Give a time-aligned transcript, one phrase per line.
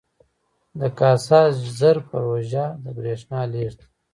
[0.79, 1.41] د کاسا
[1.77, 3.85] زر پروژه د بریښنا لیږد ده